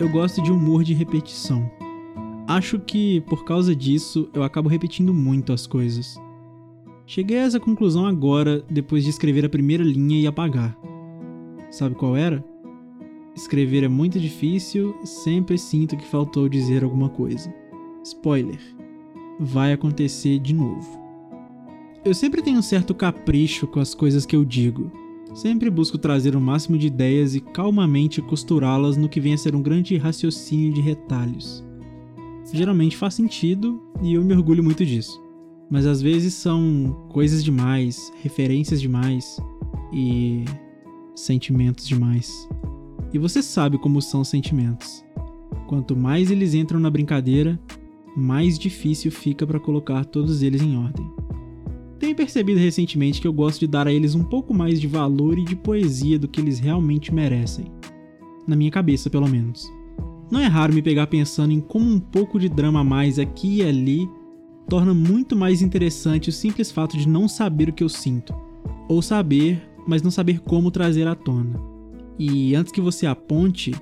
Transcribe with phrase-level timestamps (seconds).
[0.00, 1.70] Eu gosto de humor de repetição.
[2.48, 6.18] Acho que por causa disso eu acabo repetindo muito as coisas.
[7.04, 10.74] Cheguei a essa conclusão agora, depois de escrever a primeira linha e apagar.
[11.70, 12.42] Sabe qual era?
[13.36, 17.52] Escrever é muito difícil, sempre sinto que faltou dizer alguma coisa.
[18.02, 18.58] Spoiler:
[19.38, 20.98] vai acontecer de novo.
[22.02, 24.90] Eu sempre tenho um certo capricho com as coisas que eu digo.
[25.34, 29.54] Sempre busco trazer o máximo de ideias e calmamente costurá-las no que vem a ser
[29.54, 31.64] um grande raciocínio de retalhos.
[32.52, 35.22] Geralmente faz sentido e eu me orgulho muito disso.
[35.70, 39.40] Mas às vezes são coisas demais, referências demais
[39.92, 40.44] e
[41.14, 42.48] sentimentos demais.
[43.12, 45.04] E você sabe como são os sentimentos.
[45.68, 47.58] Quanto mais eles entram na brincadeira,
[48.16, 51.19] mais difícil fica para colocar todos eles em ordem.
[52.00, 55.38] Tenho percebido recentemente que eu gosto de dar a eles um pouco mais de valor
[55.38, 57.66] e de poesia do que eles realmente merecem.
[58.48, 59.70] Na minha cabeça, pelo menos.
[60.30, 63.56] Não é raro me pegar pensando em como um pouco de drama a mais aqui
[63.56, 64.08] e ali
[64.66, 68.34] torna muito mais interessante o simples fato de não saber o que eu sinto.
[68.88, 71.60] Ou saber, mas não saber como trazer à tona.
[72.18, 73.74] E antes que você aponte,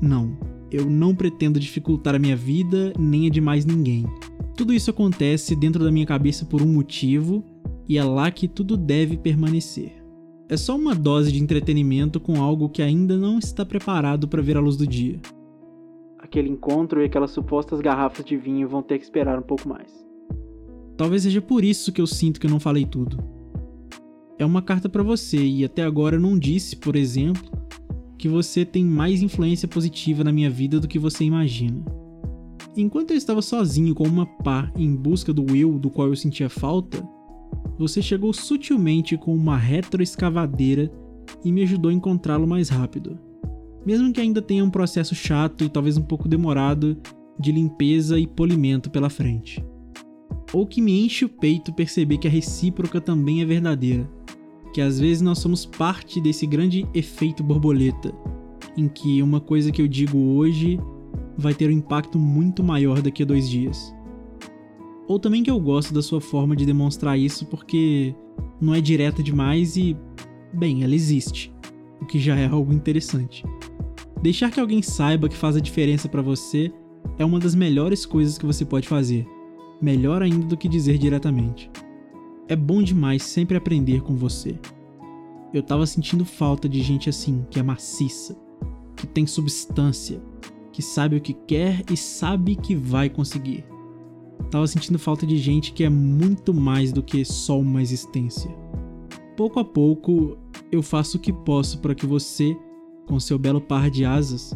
[0.00, 0.36] não,
[0.68, 4.04] eu não pretendo dificultar a minha vida nem a de mais ninguém.
[4.56, 7.51] Tudo isso acontece dentro da minha cabeça por um motivo
[7.92, 10.02] e é lá que tudo deve permanecer.
[10.48, 14.56] É só uma dose de entretenimento com algo que ainda não está preparado para ver
[14.56, 15.20] a luz do dia.
[16.18, 19.92] Aquele encontro e aquelas supostas garrafas de vinho vão ter que esperar um pouco mais.
[20.96, 23.22] Talvez seja por isso que eu sinto que eu não falei tudo.
[24.38, 27.42] É uma carta para você e até agora eu não disse, por exemplo,
[28.16, 31.84] que você tem mais influência positiva na minha vida do que você imagina.
[32.74, 36.48] Enquanto eu estava sozinho com uma pá em busca do Will do qual eu sentia
[36.48, 37.06] falta,
[37.78, 40.90] você chegou sutilmente com uma retroescavadeira
[41.44, 43.18] e me ajudou a encontrá-lo mais rápido.
[43.84, 46.96] Mesmo que ainda tenha um processo chato e talvez um pouco demorado
[47.38, 49.64] de limpeza e polimento pela frente.
[50.52, 54.08] Ou que me enche o peito perceber que a recíproca também é verdadeira,
[54.72, 58.14] que às vezes nós somos parte desse grande efeito borboleta,
[58.76, 60.78] em que uma coisa que eu digo hoje
[61.36, 63.94] vai ter um impacto muito maior daqui a dois dias.
[65.08, 68.14] Ou também que eu gosto da sua forma de demonstrar isso porque
[68.60, 69.96] não é direta demais e,
[70.52, 71.52] bem, ela existe,
[72.00, 73.44] o que já é algo interessante.
[74.22, 76.72] Deixar que alguém saiba que faz a diferença para você
[77.18, 79.26] é uma das melhores coisas que você pode fazer,
[79.80, 81.70] melhor ainda do que dizer diretamente.
[82.48, 84.58] É bom demais sempre aprender com você.
[85.52, 88.36] Eu tava sentindo falta de gente assim, que é maciça,
[88.96, 90.22] que tem substância,
[90.72, 93.64] que sabe o que quer e sabe que vai conseguir.
[94.50, 98.50] Tava sentindo falta de gente que é muito mais do que só uma existência.
[99.36, 100.36] Pouco a pouco,
[100.70, 102.56] eu faço o que posso para que você,
[103.06, 104.54] com seu belo par de asas,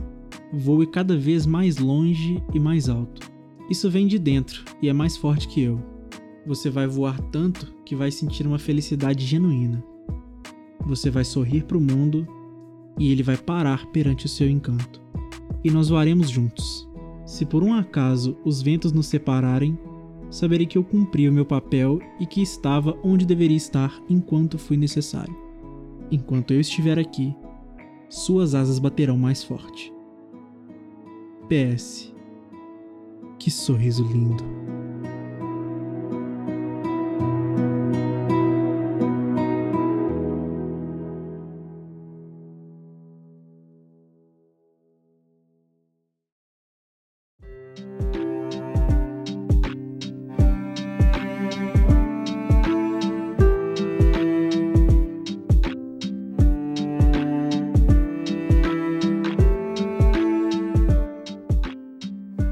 [0.53, 3.31] voe cada vez mais longe e mais alto.
[3.71, 5.81] Isso vem de dentro e é mais forte que eu.
[6.47, 9.83] Você vai voar tanto que vai sentir uma felicidade genuína.
[10.87, 12.27] Você vai sorrir para o mundo
[12.99, 15.03] e ele vai parar perante o seu encanto.
[15.65, 16.89] E nós voaremos juntos.
[17.27, 19.77] Se por um acaso os ventos nos separarem,
[20.31, 24.77] saberei que eu cumpri o meu papel e que estava onde deveria estar enquanto foi
[24.77, 25.37] necessário.
[26.11, 27.35] Enquanto eu estiver aqui,
[28.09, 29.93] suas asas baterão mais forte.
[31.49, 32.15] PS.
[33.41, 34.45] Que sorriso lindo.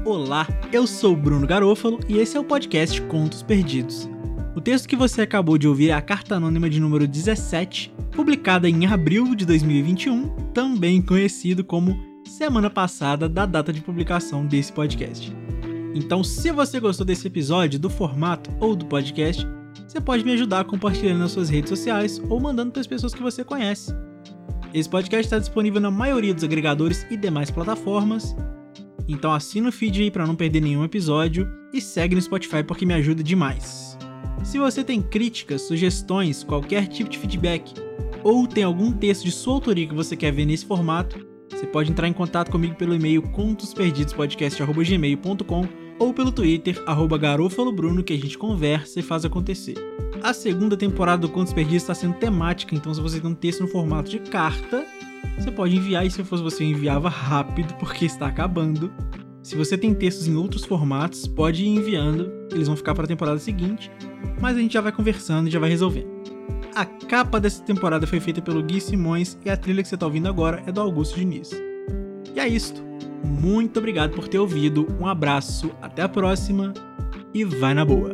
[0.05, 4.07] Olá, eu sou Bruno Garofalo e esse é o podcast Contos Perdidos.
[4.55, 8.69] O texto que você acabou de ouvir é a carta anônima de número 17, publicada
[8.69, 15.35] em abril de 2021, também conhecido como semana passada da data de publicação desse podcast.
[15.95, 19.43] Então, se você gostou desse episódio, do formato ou do podcast,
[19.87, 23.23] você pode me ajudar compartilhando nas suas redes sociais ou mandando para as pessoas que
[23.23, 23.91] você conhece.
[24.71, 28.35] Esse podcast está disponível na maioria dos agregadores e demais plataformas.
[29.07, 32.85] Então assina o feed aí para não perder nenhum episódio e segue no Spotify porque
[32.85, 33.97] me ajuda demais.
[34.43, 37.73] Se você tem críticas, sugestões, qualquer tipo de feedback
[38.23, 41.91] ou tem algum texto de sua autoria que você quer ver nesse formato, você pode
[41.91, 46.83] entrar em contato comigo pelo e-mail contosperdidospodcast.gmail.com ou pelo Twitter,
[47.19, 49.75] garofalobruno, que a gente conversa e faz acontecer.
[50.21, 53.61] A segunda temporada do Contos Perdidos está sendo temática, então se você tem um texto
[53.61, 54.85] no formato de carta,
[55.37, 58.91] você pode enviar, e se fosse você, enviava rápido, porque está acabando.
[59.43, 63.07] Se você tem textos em outros formatos, pode ir enviando, eles vão ficar para a
[63.07, 63.91] temporada seguinte,
[64.41, 66.15] mas a gente já vai conversando e já vai resolvendo.
[66.75, 70.05] A capa dessa temporada foi feita pelo Gui Simões e a trilha que você está
[70.05, 71.51] ouvindo agora é do Augusto Diniz.
[72.33, 72.83] E é isto.
[73.23, 76.73] Muito obrigado por ter ouvido, um abraço, até a próxima
[77.33, 78.13] e vai na boa!